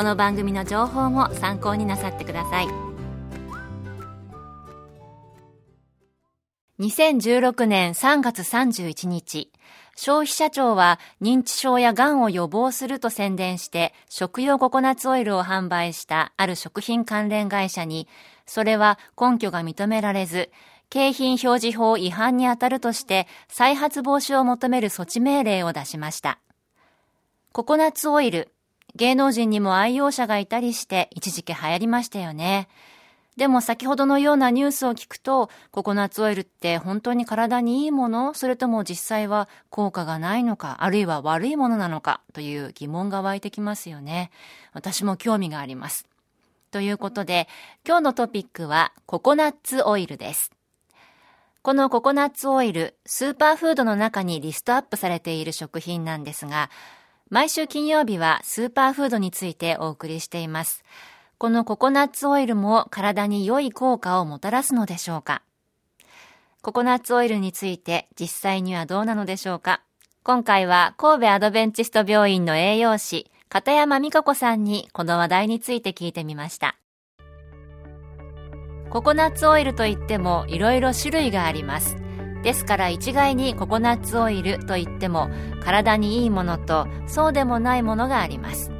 [0.00, 2.68] この番組の情報も参考になさってください
[6.80, 9.52] 2016年3月31日
[9.96, 18.08] 消費者庁は認知症や癌を予防すると宣伝して食用ココナッツオイルを販売したある食品関連会社に
[18.46, 20.50] それは根拠が認められず
[20.88, 26.40] 景品表示法違反にあたるとして再発防止を求める措置命令を出しました。
[27.52, 28.52] ココナッツオイル、
[28.96, 32.68] 芸能人にも愛用者がいたりして一時期流行りましたよね。
[33.36, 38.34] でも先ほどのようなニュースを聞くと、ココナッツオイルって本当に体にいいもの？
[38.34, 42.20] それとも実際は効果がないのか、あるいは悪いものなのか？
[42.34, 44.30] という疑問が湧いてきますよね。
[44.74, 46.06] 私も興味があります。
[46.70, 47.48] ということで、
[47.86, 50.50] 今日のトピックはココナッツオイルです。
[51.62, 56.68] このココナッツオイル、スーパーフードの中にリストアップされている食品なんですが、
[57.30, 60.82] 毎週金曜日はスーパーフードについてお送りしています。
[61.38, 65.42] このココナッツオイルも体に良い効果をもたらすのでしょうか？
[66.60, 69.80] ココナッツオイルについて実際にはどうなのでしょうか？
[70.24, 76.74] 今回は神戸アドベンチスト病院の栄養士、片山美香子さんにこの話題について聞いてみました。
[78.90, 81.96] ココナッツオイルといっても色々種類があります。
[82.42, 85.28] ですから一概にココナッツオイルといっても
[85.62, 88.70] 体にいいものとそうでもないものがあります。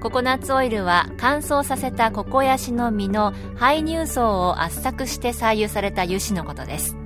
[0.00, 6.96] ココナッツオイルは乾燥させたココヤシの実の胚乳層を圧搾して採油された油脂のことです。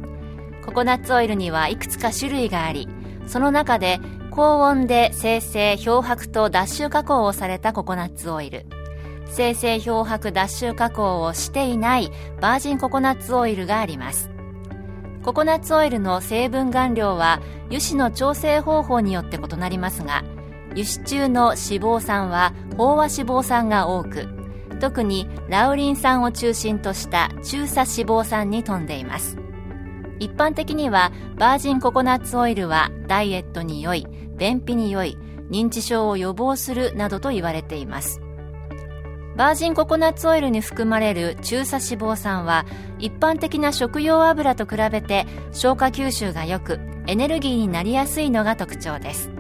[0.65, 2.89] ココナッツオイルにはいくつか種類があり
[3.27, 3.99] その中で
[4.31, 8.67] 高温で生成漂白と脱臭加工をされたココナッツオイル。
[9.27, 12.11] 生成漂白脱臭加工をしていない
[12.41, 14.32] バージンココナッツオイルがあります。
[15.23, 20.25] ココナッツオイルの成分含量は油脂の調整方法によって異なりますが
[20.73, 24.29] 油脂中の脂肪酸は飽和脂肪酸が多く
[24.81, 29.39] 特にラウリン酸を中心とした中鎖脂肪酸に富んでいます。
[30.19, 35.17] 一般的にはバージンココナッツオイルはダイエットに良い便秘に良い
[35.51, 38.21] 認知症を予防するなどと言われています。
[39.37, 42.67] バージンココナッツオイルに含まれる中鎖脂肪酸は
[42.99, 49.31] 一般的な食用油と比べて消化吸収が良くエネルギーになりやすいのが特徴です。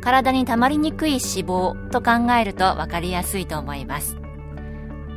[0.00, 4.16] 体にたまりにくい脂肪と考えると分かりやすいと思います。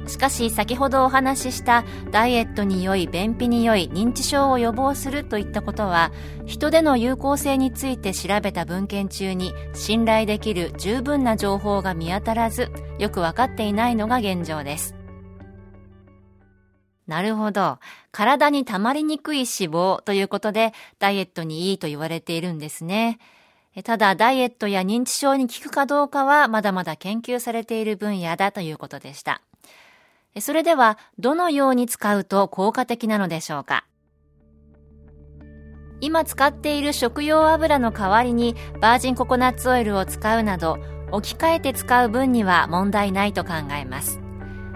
[0.07, 6.11] しかし先ほどお話ししたダイエットに良い便秘に良い認知症を予防するといったことは
[6.45, 14.95] 人での有効性について調べた文献中に信頼できる十分な情報が見当たらずよく分かっていないのが現状です
[17.11, 17.77] なるほど。
[18.13, 23.19] 体に溜まりにくい脂肪ということで、ダイエットにいいと言われているんですね。
[23.83, 29.41] ただ、ダイエットや認知症に効くかどうかは、まだまだ研究されている分野だということでした。
[30.39, 33.85] それでは、どのように使うと効果的なのでしょうか？
[35.99, 40.79] 今使っている食用油の代わりにバージンココナッツオイルを使うなど
[41.11, 44.19] 置き換えて使う分には問題ないと考えます。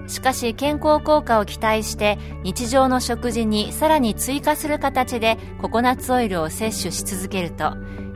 [0.07, 7.73] しかし健康効果を期待して日常の食事にさらに追加する形でココナッツオイルを摂取し続けると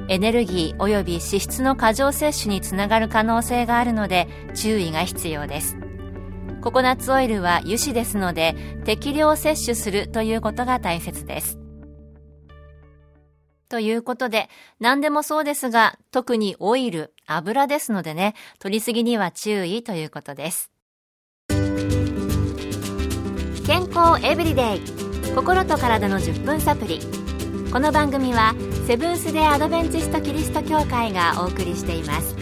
[0.08, 5.78] エネルギー及び脂質の過剰摂取につながる可能性があるので注意が必要です。
[6.62, 11.58] ココナッツオイルは油脂ですので適量摂取するということが大切です。
[13.70, 20.72] ということで、何でもそうですが、特にオイル、油ですのでね、取りすぎには注意ということです。
[23.70, 24.82] 健康エブリデイ
[25.36, 27.00] 心と体の10分サプリ
[27.72, 28.56] この番組は
[28.88, 32.36] セブンス・デ・アドベンチスト・キリスト教会がお送りしています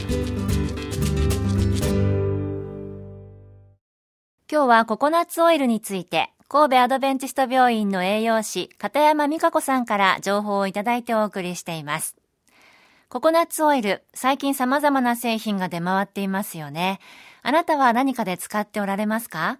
[4.50, 12.16] 今日はココナッツオイルについて神戸アドベンチスト病院の栄養士片山美香子さんから情報をいただいてお送りしています。
[13.10, 17.00] ココナッツオイル最近様々な製品が出回っていますよね。
[17.44, 19.60] あなたは何かで使っておられますか？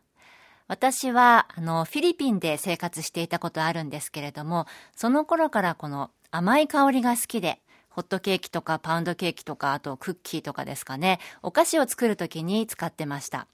[0.70, 13.48] 私は、あの、フィリピンで生活していたことあるんですけれども、その頃からこの甘い香りが好きで、ホットケーキとかパウンドケーキとか、あとクッキーとかですかね、お菓子を作るときに使ってました。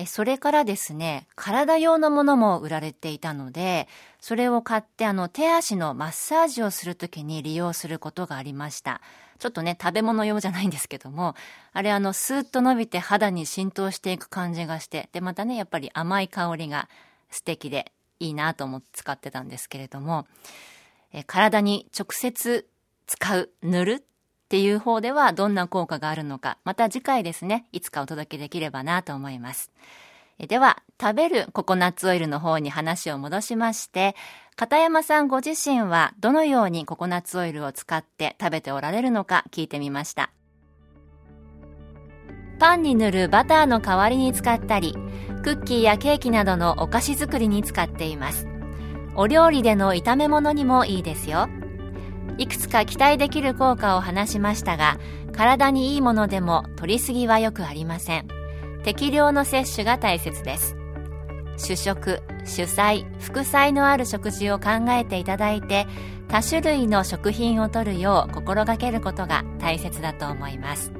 [0.00, 3.88] えそれからですね、体用のものも売られていたので、
[4.20, 9.00] それを買ってあの手足のマッサージをするときに利用することがありました。
[9.40, 11.34] ちょっとね、食べ物用じゃないんですけども、
[11.72, 16.88] あれあの、スーッと伸びて肌に浸透していく感じがして、で、またね、やっぱり甘い香りが
[17.28, 17.90] 素敵で
[18.20, 20.28] いいなと思って使ってたんですけれども、
[21.12, 22.68] え体に直接
[23.08, 24.04] 使う、塗る
[24.48, 29.70] っていう方ではどんな効果があるのか、また次回ですね、いつかお届けできればなと思います。
[30.38, 34.16] では、食べるココナッツオイルの方に話を戻しまして、
[34.56, 40.30] 片山さんご自身はどのようにココナッツオイルを使って食べておられるのか聞いてみました。
[42.58, 44.94] パンに塗るバターの代わりに使ったり、
[45.44, 48.46] クッキーやケーキなどのお菓子作りに使っています。
[49.14, 51.50] お料理での炒め物にもいいですよ。
[52.38, 54.98] いくつか期待できる効果を話しましたが、
[55.32, 58.28] 体にいいものでも取りすぎはよくありません。
[58.84, 60.76] 適量の摂取が大切です。
[61.56, 65.86] 主食、主菜、副菜のある食事を考えていただいて、
[66.28, 70.92] 多種類の食品をとるよう心がけることが大切だと思います。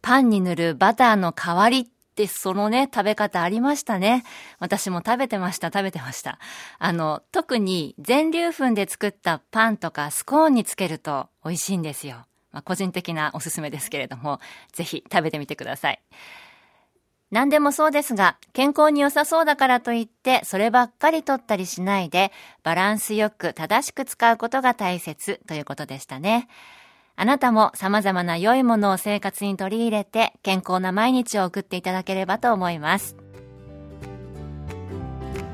[0.00, 1.90] パンに塗るバターの代わり
[2.24, 4.24] ってそのね、食べ方ありましたね。
[4.58, 6.38] 私も食べてました、食べてました。
[6.78, 12.26] あの、特に全粒粉で作ったパンとかスコーンにつけると美味しいんですよ。
[12.52, 14.40] まあ、個人的なおすすめですけれども、
[14.72, 16.02] ぜひ食べてみてください。
[17.30, 22.32] 何でもそうですが、健康に良さそうだからといって、そればっかり取ったりしないで、
[22.64, 26.48] バランスよく正しく使うことが大切ということでしたね。
[27.20, 33.14] あなたも様々な良いものを生活に取り入れて健康な毎日を送っていただければと思います。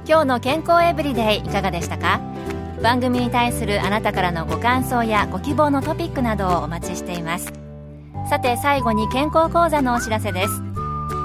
[0.08, 2.20] 今日の健康エブリデイいかがでしたか？
[2.84, 7.52] 番組に対するあなたからのご感想やご希望のトピックなどをお待ちしています。
[8.30, 10.62] さて最後に健康講座のお知らせです。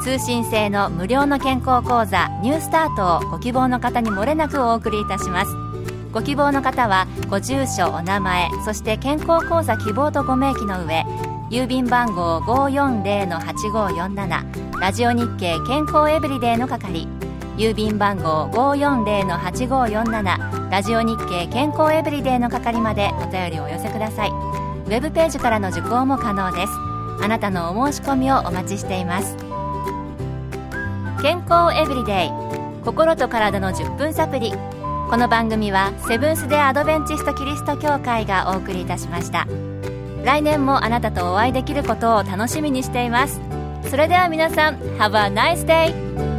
[0.04, 5.71] 通信制の無料の健康講座ニュースタートをご希望の方にもれなくお送りいたします。
[6.12, 11.06] ご希望の方はご住所お名前そして健康講座希望とご明記の上
[11.50, 17.08] 郵便番号540-8547ラジオ日経健康エブリデイの係
[17.58, 24.30] 郵便番号540-8547ラジオ日経健康エブリデイの係までお便りをお寄せください。
[24.30, 26.72] ウェブページからの受講も可能です。
[27.22, 29.36] あなたのお申し込みをお待ちしています。
[31.22, 32.30] 健康エブリデイ
[32.86, 34.54] 心と体の10分サプリ
[35.12, 39.46] この番組はセブンス・デ・アドベンチスト・キリスト教会がお送りいたしました
[40.24, 43.42] 来年もあなたとお会いできることを楽しみにしています
[43.90, 46.31] それでは皆さん Have a nice day!